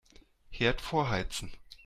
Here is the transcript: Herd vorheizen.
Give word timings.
Herd 0.49 0.81
vorheizen. 0.81 1.51